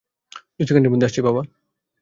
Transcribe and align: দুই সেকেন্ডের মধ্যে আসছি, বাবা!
দুই 0.55 0.65
সেকেন্ডের 0.67 0.91
মধ্যে 0.91 1.07
আসছি, 1.07 1.21
বাবা! 1.21 1.41